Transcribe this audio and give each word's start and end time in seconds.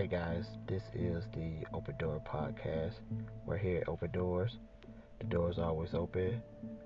Hey 0.00 0.06
guys, 0.06 0.46
this 0.66 0.82
is 0.94 1.24
the 1.34 1.62
Open 1.74 1.94
Door 1.98 2.22
Podcast. 2.26 2.94
We're 3.44 3.58
here 3.58 3.82
at 3.82 3.88
Open 3.90 4.10
Doors. 4.10 4.56
The 5.18 5.26
door 5.26 5.50
is 5.50 5.58
always 5.58 5.92
open, 5.92 6.40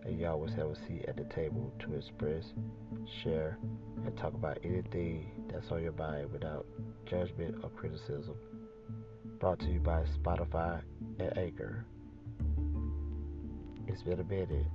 and 0.04 0.18
you 0.18 0.26
always 0.26 0.52
have 0.54 0.66
a 0.66 0.74
seat 0.74 1.04
at 1.06 1.16
the 1.16 1.22
table 1.32 1.72
to 1.78 1.94
express, 1.94 2.42
share, 3.22 3.56
and 4.04 4.16
talk 4.16 4.34
about 4.34 4.58
anything 4.64 5.30
that's 5.48 5.70
on 5.70 5.84
your 5.84 5.92
mind 5.92 6.32
without 6.32 6.66
judgment 7.08 7.54
or 7.62 7.70
criticism. 7.70 8.34
Brought 9.38 9.60
to 9.60 9.66
you 9.66 9.78
by 9.78 10.02
Spotify 10.18 10.82
and 11.20 11.38
Anchor. 11.38 11.86
It's 13.86 14.02
been 14.02 14.18
a 14.18 14.24
minute. 14.24 14.66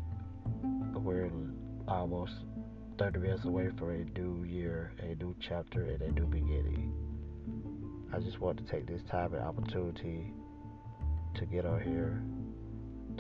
We're 0.94 1.30
almost 1.90 2.36
30 3.00 3.20
minutes 3.20 3.44
away 3.44 3.70
from 3.78 3.90
a 3.90 4.18
new 4.18 4.46
year, 4.46 4.94
a 5.00 5.14
new 5.16 5.36
chapter, 5.42 5.82
and 5.82 6.02
a 6.02 6.12
new 6.14 6.26
beginning. 6.26 7.09
I 8.12 8.20
just 8.20 8.40
want 8.40 8.58
to 8.58 8.64
take 8.64 8.88
this 8.88 9.02
time 9.12 9.34
and 9.34 9.44
opportunity 9.44 10.34
to 11.36 11.46
get 11.46 11.66
on 11.66 11.80
here, 11.82 12.22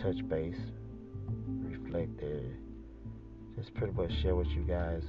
touch 0.01 0.27
base, 0.27 0.59
reflect, 1.61 2.19
and 2.21 2.55
just 3.55 3.73
pretty 3.75 3.93
much 3.93 4.11
share 4.21 4.35
with 4.35 4.47
you 4.47 4.63
guys 4.63 5.03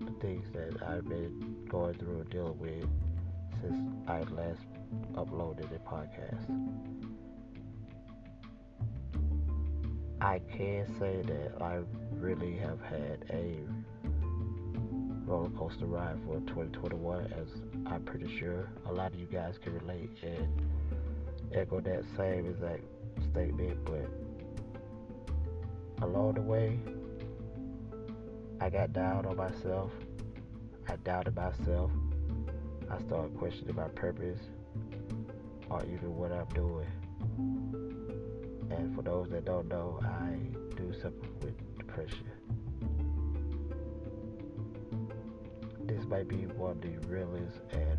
the 0.00 0.12
things 0.20 0.46
that 0.54 0.82
I've 0.86 1.08
been 1.08 1.66
going 1.68 1.94
through 1.94 2.20
and 2.20 2.30
dealing 2.30 2.58
with 2.58 2.88
since 3.60 3.76
I 4.06 4.20
last 4.20 4.60
uploaded 5.14 5.68
a 5.74 5.78
podcast. 5.80 6.46
I 10.20 10.38
can 10.56 10.86
say 10.98 11.22
that 11.22 11.62
I 11.62 11.80
really 12.12 12.56
have 12.58 12.80
had 12.82 13.24
a 13.30 13.58
roller 15.30 15.50
coaster 15.50 15.86
ride 15.86 16.18
for 16.26 16.40
2021 16.40 17.32
as 17.38 17.46
I'm 17.86 18.02
pretty 18.02 18.36
sure 18.36 18.68
a 18.86 18.92
lot 18.92 19.12
of 19.12 19.20
you 19.20 19.26
guys 19.26 19.58
can 19.62 19.74
relate 19.74 20.10
and 20.24 20.48
echo 21.54 21.80
that 21.80 22.02
same 22.16 22.46
exact 22.46 22.82
statement. 23.30 23.78
But 23.84 24.10
along 26.04 26.34
the 26.34 26.42
way, 26.42 26.80
I 28.60 28.70
got 28.70 28.92
down 28.92 29.24
on 29.24 29.36
myself. 29.36 29.92
I 30.88 30.96
doubted 30.96 31.36
myself. 31.36 31.92
I 32.90 33.00
started 33.02 33.38
questioning 33.38 33.76
my 33.76 33.86
purpose 33.88 34.40
or 35.70 35.84
even 35.84 36.16
what 36.16 36.32
I'm 36.32 36.48
doing. 36.48 36.88
And 38.76 38.96
for 38.96 39.02
those 39.02 39.30
that 39.30 39.44
don't 39.44 39.68
know, 39.68 40.00
I 40.02 40.34
do 40.74 40.92
suffer 40.92 41.14
with 41.40 41.54
depression. 41.78 42.39
This 46.00 46.08
might 46.08 46.28
be 46.28 46.46
one 46.56 46.70
of 46.70 46.80
the 46.80 46.96
realest 47.06 47.58
and 47.72 47.98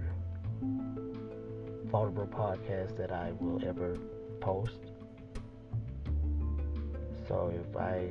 vulnerable 1.91 2.25
podcasts 2.25 2.97
that 2.97 3.11
I 3.11 3.31
will 3.39 3.63
ever 3.63 3.95
post. 4.39 4.79
So 7.27 7.53
if 7.53 7.77
I 7.77 8.09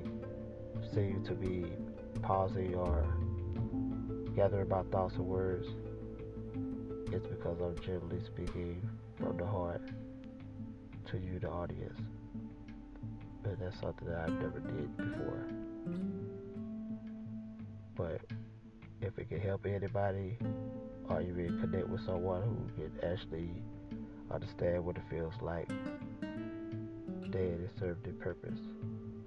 seem 0.94 1.24
to 1.24 1.32
be 1.34 1.64
pausing 2.22 2.74
or 2.76 3.04
gathering 4.36 4.68
my 4.68 4.82
thoughts 4.92 5.16
and 5.16 5.26
words, 5.26 5.66
it's 7.12 7.26
because 7.26 7.60
I'm 7.60 7.76
generally 7.84 8.22
speaking 8.24 8.88
from 9.18 9.38
the 9.38 9.46
heart 9.46 9.82
to 11.10 11.18
you, 11.18 11.40
the 11.40 11.48
audience. 11.48 11.98
But 13.42 13.58
that's 13.58 13.80
something 13.80 14.06
that 14.06 14.20
I've 14.20 14.34
never 14.34 14.60
did 14.60 14.96
before. 14.96 15.46
But 17.96 18.20
if 19.02 19.18
it 19.18 19.28
can 19.28 19.40
help 19.40 19.66
anybody 19.66 20.36
or 21.08 21.20
even 21.22 21.58
connect 21.60 21.88
with 21.88 22.04
someone 22.04 22.42
who 22.42 22.82
can 22.82 23.10
actually 23.10 23.50
understand 24.30 24.84
what 24.84 24.96
it 24.96 25.02
feels 25.08 25.34
like, 25.40 25.68
then 27.30 27.60
it 27.64 27.70
served 27.78 28.06
its 28.06 28.16
purpose. 28.22 28.58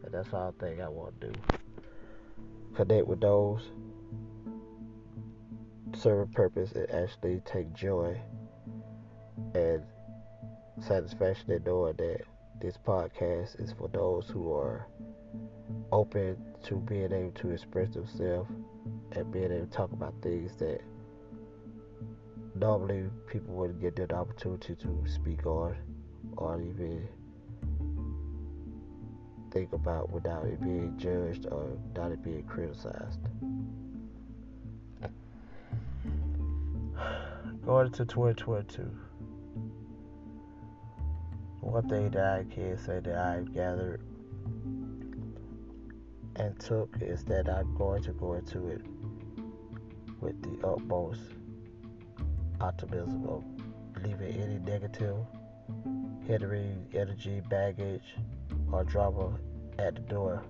And 0.03 0.13
that's 0.13 0.31
all 0.33 0.53
I 0.57 0.63
think 0.63 0.79
I 0.79 0.87
want 0.87 1.19
to 1.21 1.27
do. 1.27 1.33
Connect 2.75 3.07
with 3.07 3.21
those, 3.21 3.61
serve 5.95 6.29
a 6.29 6.31
purpose, 6.31 6.71
and 6.73 6.89
actually 6.91 7.41
take 7.45 7.73
joy 7.73 8.19
and 9.55 9.83
satisfaction 10.81 11.51
in 11.51 11.63
knowing 11.63 11.95
that 11.97 12.21
this 12.61 12.77
podcast 12.77 13.59
is 13.61 13.73
for 13.77 13.87
those 13.89 14.27
who 14.29 14.53
are 14.53 14.87
open 15.91 16.37
to 16.63 16.75
being 16.75 17.11
able 17.11 17.31
to 17.31 17.49
express 17.51 17.93
themselves 17.93 18.49
and 19.15 19.31
being 19.31 19.51
able 19.51 19.65
to 19.65 19.71
talk 19.71 19.91
about 19.91 20.13
things 20.21 20.55
that 20.57 20.81
normally 22.55 23.09
people 23.27 23.53
wouldn't 23.53 23.81
get 23.81 23.95
that 23.95 24.13
opportunity 24.13 24.75
to 24.75 25.03
speak 25.05 25.45
on 25.45 25.75
or 26.37 26.61
even 26.61 27.07
think 29.51 29.71
about 29.73 30.09
without 30.11 30.45
it 30.45 30.59
being 30.61 30.93
judged 30.97 31.45
or 31.51 31.65
without 31.87 32.11
it 32.11 32.23
being 32.23 32.43
criticized. 32.43 33.19
Going 37.65 37.87
into 37.87 38.05
2022, 38.05 38.91
one 41.61 41.87
thing 41.87 42.09
that 42.11 42.39
I 42.39 42.53
can 42.53 42.77
say 42.77 42.99
that 42.99 43.15
I've 43.15 43.53
gathered 43.53 44.01
and 46.35 46.59
took 46.59 46.97
is 46.99 47.23
that 47.25 47.47
I'm 47.47 47.75
going 47.75 48.03
to 48.03 48.11
go 48.11 48.33
into 48.33 48.67
it 48.67 48.81
with 50.23 50.41
the 50.41 50.65
utmost 50.67 51.19
optimism 52.61 53.27
of 53.27 53.43
leaving 54.03 54.41
any 54.41 54.57
negative, 54.59 55.17
hindering 56.25 56.87
energy, 56.93 57.41
baggage, 57.49 58.15
or 58.71 58.85
drama 58.85 59.33
at 59.79 59.95
the 59.95 60.01
door 60.01 60.43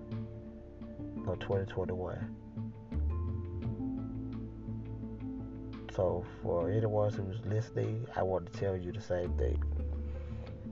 of 1.26 1.38
2021. 1.40 2.36
So, 5.94 6.24
for 6.42 6.70
anyone 6.70 7.12
who's 7.12 7.38
listening, 7.44 8.06
I 8.16 8.22
want 8.22 8.52
to 8.52 8.58
tell 8.58 8.76
you 8.76 8.92
the 8.92 9.00
same 9.00 9.32
thing. 9.36 9.62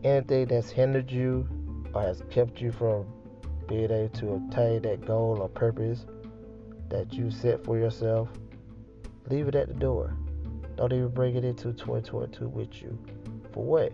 Anything 0.05 0.47
that's 0.47 0.71
hindered 0.71 1.11
you 1.11 1.49
or 1.95 2.03
has 2.03 2.23
kept 2.31 2.61
you 2.61 2.73
from 2.73 3.07
being 3.69 3.91
able 3.91 4.09
to 4.09 4.35
obtain 4.35 4.83
that 4.83 5.07
goal 5.07 5.39
or 5.41 5.49
purpose 5.49 6.07
that 6.89 7.13
you 7.13 7.31
set 7.31 7.65
for 7.65 7.79
yourself, 7.79 8.29
leave 9.29 9.49
it 9.49 9.55
at 9.55 9.69
the 9.69 9.75
door. 9.75 10.17
Don't 10.77 10.93
even 10.93 11.09
bring 11.09 11.37
it 11.37 11.45
into 11.45 11.73
2022 11.73 12.49
with 12.49 12.83
you. 12.83 12.99
For 13.53 13.65
what? 13.65 13.93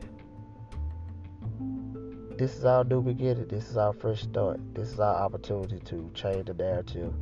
This 2.39 2.57
is 2.57 2.65
our 2.65 2.85
new 2.85 3.03
beginning. 3.03 3.49
This 3.49 3.69
is 3.69 3.77
our 3.77 3.93
fresh 3.93 4.23
start. 4.23 4.61
This 4.75 4.93
is 4.93 5.01
our 5.01 5.15
opportunity 5.15 5.81
to 5.81 6.11
change 6.15 6.47
the 6.47 6.55
narrative 6.55 7.13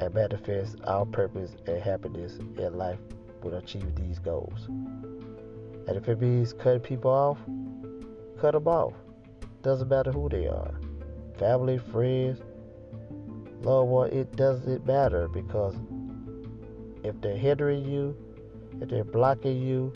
and 0.00 0.14
manifest 0.14 0.76
our 0.86 1.04
purpose 1.04 1.56
and 1.66 1.82
happiness 1.82 2.38
in 2.58 2.76
life 2.76 2.98
will 3.42 3.54
achieve 3.54 3.94
these 3.94 4.18
goals. 4.18 4.66
And 4.66 5.96
if 5.96 6.08
it 6.08 6.20
means 6.20 6.52
cutting 6.52 6.80
people 6.80 7.10
off, 7.10 7.38
cut 8.40 8.52
them 8.52 8.66
off. 8.66 8.94
Doesn't 9.62 9.88
matter 9.88 10.10
who 10.10 10.28
they 10.28 10.46
are 10.46 10.74
family, 11.38 11.78
friends, 11.78 12.40
loved 13.62 13.90
one, 13.90 14.10
it 14.10 14.34
doesn't 14.36 14.86
matter 14.86 15.28
because 15.28 15.74
if 17.04 17.20
they're 17.20 17.36
hindering 17.36 17.84
you, 17.84 18.16
if 18.80 18.88
they're 18.88 19.04
blocking 19.04 19.60
you, 19.60 19.92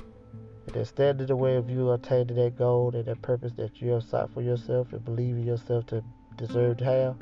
if 0.66 0.74
they're 0.74 0.84
standing 0.84 1.22
in 1.22 1.26
the 1.26 1.36
way 1.36 1.56
of 1.56 1.70
you 1.70 1.91
attaining 1.92 2.36
that 2.36 2.56
goal 2.56 2.94
and 2.94 3.06
that 3.06 3.22
purpose 3.22 3.52
that 3.56 3.80
you 3.80 3.88
have 3.91 4.04
sought 4.04 4.30
for 4.32 4.42
yourself 4.42 4.92
and 4.92 5.02
believe 5.04 5.36
in 5.36 5.46
yourself 5.46 5.86
to 5.86 6.04
deserve 6.36 6.76
to 6.76 6.84
have, 6.84 7.19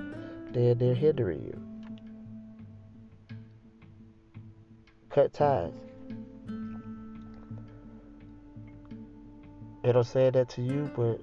then 0.53 0.77
they're 0.77 0.95
hindering 0.95 1.43
you. 1.43 1.63
Cut 5.09 5.33
ties. 5.33 5.73
And 9.85 9.97
I'm 9.97 10.03
saying 10.03 10.33
that 10.33 10.49
to 10.51 10.63
you, 10.63 10.91
but 10.97 11.21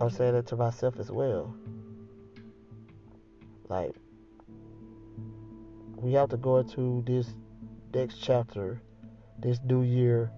I'm 0.00 0.10
saying 0.10 0.32
that 0.32 0.48
to 0.48 0.56
myself 0.56 0.98
as 0.98 1.10
well. 1.12 1.54
Like, 3.68 3.94
we 5.96 6.14
have 6.14 6.30
to 6.30 6.36
go 6.36 6.56
into 6.56 7.04
this 7.06 7.32
next 7.92 8.18
chapter, 8.18 8.80
this 9.38 9.58
new 9.64 9.82
year, 9.82 10.30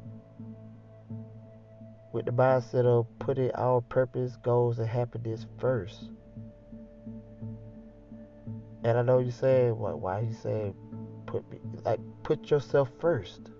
with 2.12 2.26
the 2.26 2.32
mindset 2.32 2.84
of 2.84 3.06
putting 3.18 3.50
our 3.54 3.80
purpose, 3.80 4.36
goals, 4.42 4.78
and 4.78 4.88
happiness 4.88 5.46
first. 5.58 6.10
And 8.84 8.98
I 8.98 9.02
know 9.02 9.18
you're 9.18 9.30
saying, 9.30 9.78
what? 9.78 10.00
Why 10.00 10.24
he 10.24 10.32
saying, 10.32 10.74
put 11.26 11.48
me 11.50 11.58
like 11.84 12.00
put 12.22 12.50
yourself 12.50 12.90
first. 13.00 13.50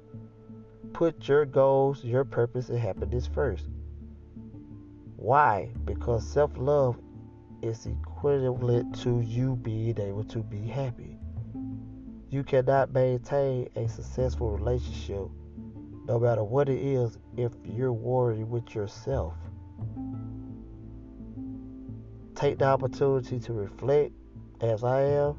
Put 0.93 1.27
your 1.29 1.47
goals, 1.47 2.05
your 2.05 2.25
purpose, 2.25 2.69
and 2.69 2.79
happiness 2.79 3.27
first. 3.27 3.65
Why? 5.17 5.71
Because 5.85 6.27
self 6.27 6.51
love 6.57 6.99
is 7.63 7.87
equivalent 7.87 9.01
to 9.03 9.21
you 9.21 9.57
being 9.57 9.99
able 9.99 10.25
to 10.25 10.39
be 10.41 10.67
happy. 10.67 11.19
You 12.33 12.43
cannot 12.43 12.95
maintain 12.95 13.69
a 13.77 13.87
successful 13.91 14.57
relationship 14.57 15.29
no 16.09 16.19
matter 16.19 16.43
what 16.43 16.71
it 16.71 16.81
is, 16.81 17.19
if 17.37 17.53
you're 17.63 17.93
worried 17.93 18.49
with 18.49 18.75
yourself, 18.75 19.35
take 22.35 22.57
the 22.57 22.65
opportunity 22.65 23.39
to 23.39 23.53
reflect 23.53 24.15
as 24.63 24.83
I 24.83 25.03
am, 25.03 25.35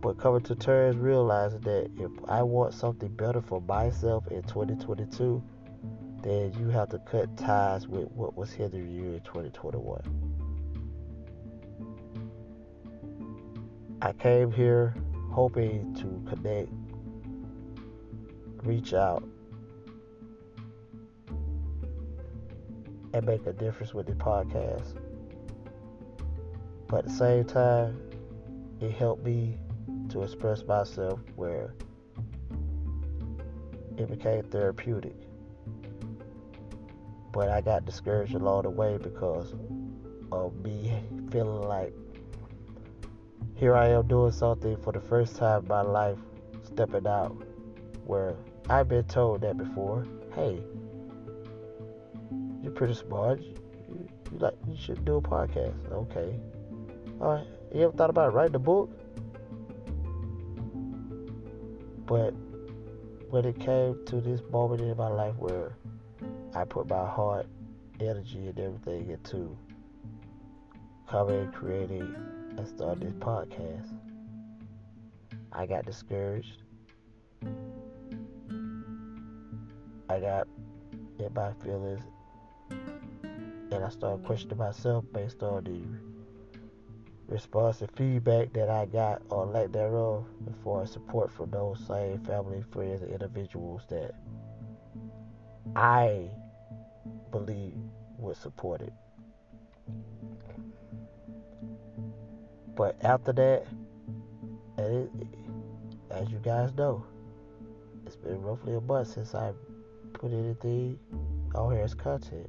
but 0.00 0.16
coming 0.16 0.42
to 0.42 0.54
terms 0.54 0.96
realizing 0.96 1.62
that 1.62 1.90
if 1.98 2.12
I 2.28 2.44
want 2.44 2.72
something 2.72 3.08
better 3.08 3.42
for 3.42 3.60
myself 3.60 4.28
in 4.28 4.44
2022, 4.44 5.42
then 6.22 6.54
you 6.56 6.68
have 6.68 6.88
to 6.90 7.00
cut 7.00 7.36
ties 7.36 7.88
with 7.88 8.08
what 8.12 8.36
was 8.36 8.52
hindering 8.52 8.92
you 8.92 9.14
in 9.14 9.20
2021. 9.22 10.00
I 14.00 14.12
came 14.12 14.52
here 14.52 14.94
hoping 15.34 15.92
to 15.92 16.22
connect, 16.30 16.70
reach 18.62 18.94
out, 18.94 19.24
and 23.12 23.26
make 23.26 23.44
a 23.44 23.52
difference 23.52 23.92
with 23.92 24.06
the 24.06 24.12
podcast. 24.12 24.96
But 26.86 26.98
at 26.98 27.04
the 27.06 27.10
same 27.10 27.44
time, 27.46 28.00
it 28.80 28.92
helped 28.92 29.24
me 29.24 29.58
to 30.10 30.22
express 30.22 30.62
myself 30.62 31.18
where 31.34 31.74
it 33.98 34.08
became 34.08 34.44
therapeutic. 34.44 35.16
But 37.32 37.48
I 37.48 37.60
got 37.60 37.84
discouraged 37.84 38.36
along 38.36 38.62
the 38.62 38.70
way 38.70 38.98
because 38.98 39.52
of 40.30 40.54
me 40.62 40.96
feeling 41.32 41.68
like 41.68 41.92
here 43.56 43.76
I 43.76 43.88
am 43.88 44.06
doing 44.08 44.32
something 44.32 44.76
for 44.78 44.92
the 44.92 45.00
first 45.00 45.36
time 45.36 45.62
in 45.62 45.68
my 45.68 45.82
life, 45.82 46.18
stepping 46.62 47.06
out 47.06 47.36
where 48.04 48.34
I've 48.68 48.88
been 48.88 49.04
told 49.04 49.42
that 49.42 49.56
before. 49.56 50.04
Hey, 50.34 50.60
you're 52.62 52.72
pretty 52.72 52.94
smart. 52.94 53.40
You, 53.40 54.08
you 54.32 54.38
like 54.38 54.54
you 54.68 54.76
should 54.76 55.04
do 55.04 55.16
a 55.16 55.22
podcast. 55.22 55.90
Okay. 55.92 56.34
All 57.20 57.34
right. 57.34 57.46
You 57.74 57.82
ever 57.82 57.92
thought 57.92 58.10
about 58.10 58.34
writing 58.34 58.56
a 58.56 58.58
book? 58.58 58.90
But 62.06 62.34
when 63.30 63.44
it 63.44 63.58
came 63.58 64.04
to 64.06 64.20
this 64.20 64.40
moment 64.50 64.80
in 64.80 64.96
my 64.96 65.08
life 65.08 65.34
where 65.38 65.76
I 66.54 66.64
put 66.64 66.88
my 66.88 67.06
heart, 67.06 67.46
energy, 68.00 68.48
and 68.48 68.58
everything 68.58 69.10
into 69.10 69.56
coming, 71.08 71.40
and 71.40 71.54
creating, 71.54 72.14
and 72.56 72.68
started 72.68 73.00
this 73.02 73.14
podcast, 73.14 73.92
I 75.52 75.66
got 75.66 75.84
discouraged. 75.86 76.62
I 80.08 80.20
got 80.20 80.46
in 81.18 81.32
my 81.34 81.52
feelings 81.62 82.02
and 82.70 83.84
I 83.84 83.88
started 83.88 84.24
questioning 84.24 84.58
myself 84.58 85.04
based 85.12 85.42
on 85.42 85.64
the 85.64 87.32
response 87.32 87.80
and 87.80 87.90
feedback 87.96 88.52
that 88.52 88.68
I 88.68 88.86
got 88.86 89.22
or 89.30 89.46
lack 89.46 89.72
thereof 89.72 90.24
for 90.62 90.86
support 90.86 91.32
from 91.32 91.50
those 91.50 91.84
same 91.86 92.18
family, 92.24 92.62
friends, 92.70 93.02
and 93.02 93.10
individuals 93.10 93.82
that 93.88 94.14
I 95.74 96.30
believe 97.30 97.74
would 98.18 98.36
support 98.36 98.82
it. 98.82 98.92
But 102.76 102.96
after 103.04 103.32
that, 103.32 103.66
it, 104.78 105.10
as 106.10 106.30
you 106.30 106.38
guys 106.38 106.74
know, 106.74 107.04
it's 108.04 108.16
been 108.16 108.42
roughly 108.42 108.74
a 108.74 108.80
month 108.80 109.08
since 109.08 109.34
I 109.34 109.52
put 110.12 110.32
anything 110.32 110.98
on 111.54 111.72
here 111.72 111.84
as 111.84 111.94
content. 111.94 112.48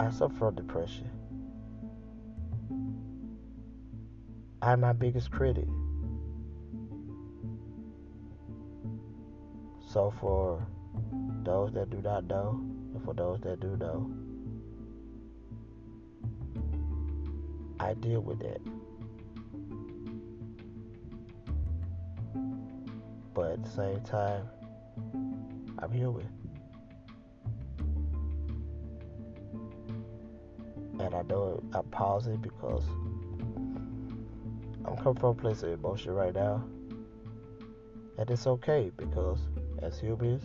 I 0.00 0.10
suffer 0.10 0.34
from 0.36 0.54
depression. 0.54 1.10
I'm 4.62 4.80
my 4.80 4.92
biggest 4.92 5.30
critic. 5.30 5.66
So, 9.86 10.12
for 10.20 10.66
those 11.42 11.72
that 11.72 11.90
do 11.90 11.98
not 11.98 12.24
know, 12.24 12.60
and 12.94 13.04
for 13.04 13.14
those 13.14 13.40
that 13.42 13.60
do 13.60 13.76
know, 13.76 14.10
I 17.84 17.94
deal 17.94 18.20
with 18.20 18.38
that. 18.40 18.60
But 23.34 23.52
at 23.52 23.64
the 23.64 23.70
same 23.70 24.00
time, 24.00 24.48
I'm 25.78 25.92
human. 25.92 26.28
and 31.04 31.14
I 31.14 31.22
know 31.22 31.62
I'm 31.74 31.84
pausing 31.84 32.36
because 32.36 32.82
I'm 34.86 34.96
coming 34.96 35.20
from 35.20 35.30
a 35.30 35.34
place 35.34 35.62
of 35.62 35.70
emotion 35.70 36.12
right 36.12 36.34
now. 36.34 36.64
And 38.18 38.30
it's 38.30 38.46
okay 38.46 38.90
because 38.96 39.38
as 39.82 39.98
humans, 39.98 40.44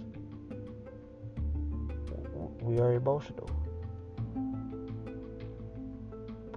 we 2.61 2.79
are 2.79 2.93
emotional. 2.93 3.49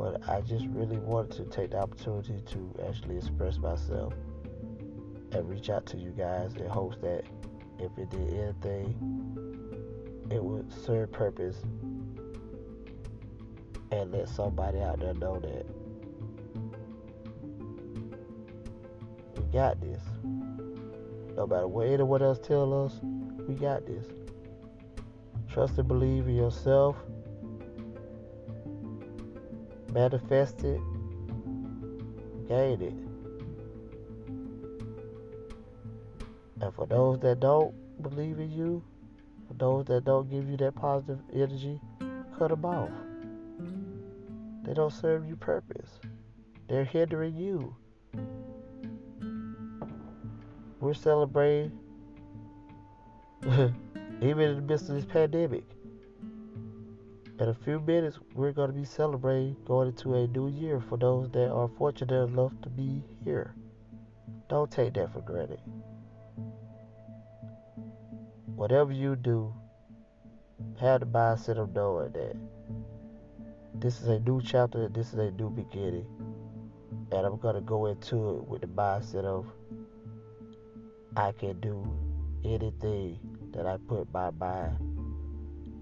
But 0.03 0.29
I 0.29 0.41
just 0.41 0.67
really 0.71 0.99
wanted 0.99 1.31
to 1.37 1.45
take 1.45 1.71
the 1.71 1.79
opportunity 1.79 2.43
to 2.45 2.75
actually 2.89 3.19
express 3.19 3.57
myself 3.59 4.13
and 5.31 5.49
reach 5.49 5.71
out 5.71 5.87
to 5.87 5.97
you 5.97 6.11
guys 6.11 6.57
in 6.57 6.67
hopes 6.67 6.97
that 7.03 7.23
if 7.79 7.97
it 7.97 8.11
did 8.11 8.35
anything, 8.35 10.27
it 10.29 10.43
would 10.43 10.73
serve 10.73 11.13
purpose 11.13 11.59
and 13.93 14.11
let 14.11 14.29
somebody 14.29 14.81
out 14.81 14.99
there 14.99 15.15
know 15.15 15.39
that 15.39 15.67
we 19.37 19.43
got 19.53 19.81
this. 19.81 20.03
No 21.37 21.47
matter 21.47 21.69
what 21.69 21.87
anyone 21.87 22.23
else 22.23 22.41
tell 22.43 22.87
us, 22.87 22.99
we 23.47 23.55
got 23.55 23.87
this. 23.87 24.07
Trust 25.49 25.79
and 25.79 25.87
believe 25.87 26.27
in 26.27 26.35
yourself. 26.35 26.97
Manifest 29.93 30.65
it. 30.65 30.81
Gain 32.49 32.81
it. 32.81 32.95
And 36.63 36.75
for 36.75 36.87
those 36.87 37.19
that 37.21 37.41
don't 37.41 37.75
believe 38.03 38.39
in 38.39 38.51
you, 38.51 38.83
for 39.49 39.55
those 39.55 39.85
that 39.87 40.05
don't 40.05 40.31
give 40.31 40.49
you 40.49 40.57
that 40.59 40.75
positive 40.75 41.19
energy, 41.35 41.79
cut 42.39 42.49
them 42.49 42.65
off. 42.65 42.89
They 44.65 44.73
don't 44.73 44.93
serve 44.93 45.27
you 45.29 45.37
purpose. 45.37 45.91
They're 46.69 46.85
hindering 46.85 47.37
you. 47.37 47.77
We're 50.81 50.95
celebrating, 50.95 51.79
even 53.43 54.41
in 54.41 54.57
the 54.57 54.63
midst 54.63 54.89
of 54.89 54.95
this 54.95 55.05
pandemic. 55.05 55.65
In 57.43 57.49
a 57.49 57.55
few 57.55 57.81
minutes, 57.81 58.21
we're 58.37 58.53
going 58.53 58.71
to 58.71 58.79
be 58.79 58.85
celebrating 58.85 59.57
going 59.65 59.89
into 59.89 60.15
a 60.15 60.29
new 60.29 60.47
year 60.47 60.81
for 60.81 60.97
those 60.97 61.29
that 61.31 61.51
are 61.51 61.69
fortunate 61.77 62.29
enough 62.29 62.53
to 62.63 62.69
be 62.69 63.03
here. 63.25 63.53
Don't 64.49 64.71
take 64.71 64.95
that 64.95 65.13
for 65.13 65.23
granted. 65.23 65.59
Whatever 68.55 68.93
you 68.93 69.17
do, 69.17 69.53
have 70.79 71.01
the 71.01 71.07
mindset 71.07 71.59
of 71.59 71.75
knowing 71.75 72.13
that 72.13 72.37
this 73.75 74.01
is 74.01 74.07
a 74.07 74.21
new 74.21 74.41
chapter, 74.41 74.89
this 74.89 75.13
is 75.13 75.19
a 75.19 75.33
new 75.33 75.51
beginning. 75.51 76.07
And 77.11 77.27
I'm 77.27 77.39
going 77.39 77.57
to 77.57 77.61
go 77.61 77.87
into 77.87 78.37
it 78.37 78.45
with 78.47 78.61
the 78.61 78.69
mindset 78.69 79.25
of 79.25 79.47
I 81.17 81.33
can 81.33 81.59
do 81.59 81.93
anything 82.45 83.19
that 83.53 83.67
I 83.67 83.79
put 83.89 84.13
my 84.13 84.31
mind 84.31 84.79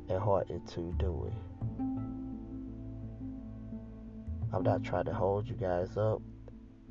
and 0.09 0.19
heart 0.19 0.49
into 0.49 0.95
doing. 0.99 1.37
I'm 4.53 4.63
not 4.63 4.83
trying 4.83 5.05
to 5.05 5.15
hold 5.15 5.49
you 5.49 5.55
guys 5.55 5.97
up 5.97 6.21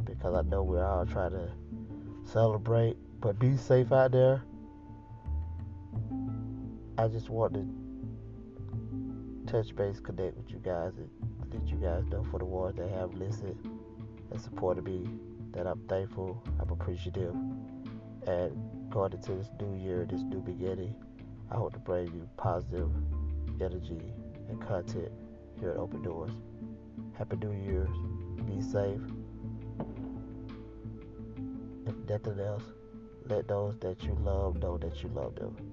because 0.06 0.34
I 0.34 0.42
know 0.44 0.64
we're 0.64 0.86
all 0.86 1.06
trying 1.06 1.32
to 1.32 1.52
celebrate, 2.24 2.96
but 3.20 3.38
be 3.38 3.58
safe 3.58 3.92
out 3.92 4.12
there. 4.12 4.42
I 6.98 7.08
just 7.08 7.30
want 7.30 7.54
to 7.54 9.52
touch 9.52 9.76
base, 9.76 10.00
connect 10.00 10.38
with 10.38 10.50
you 10.52 10.60
guys, 10.64 10.94
and 10.98 11.10
let 11.54 11.68
you 11.68 11.78
guys 11.78 12.04
know 12.12 12.24
for 12.32 12.40
the 12.40 12.46
ones 12.46 12.78
that 12.78 12.90
have 12.92 13.14
listened 13.14 13.58
and 14.32 14.40
supported 14.40 14.86
me 14.86 15.10
that 15.52 15.66
I'm 15.68 15.82
thankful, 15.88 16.42
I'm 16.60 16.70
appreciative, 16.70 17.36
and 18.28 18.90
going 18.90 19.14
into 19.14 19.34
this 19.34 19.50
new 19.60 19.76
year, 19.76 20.06
this 20.10 20.22
new 20.22 20.40
beginning, 20.40 20.96
I 21.52 21.56
hope 21.56 21.74
to 21.74 21.80
bring 21.80 22.08
you 22.08 22.30
positive 22.38 22.90
energy 23.60 24.02
and 24.48 24.62
content 24.66 25.12
here 25.60 25.72
at 25.72 25.78
Open 25.78 26.02
Doors. 26.04 26.32
Happy 27.18 27.36
New 27.38 27.52
Year's. 27.52 27.90
Be 28.46 28.62
safe. 28.62 29.02
If 31.86 31.96
nothing 32.10 32.40
else, 32.40 32.64
let 33.28 33.48
those 33.48 33.76
that 33.80 34.04
you 34.04 34.18
love 34.24 34.62
know 34.62 34.78
that 34.78 35.02
you 35.04 35.10
love 35.10 35.36
them. 35.36 35.69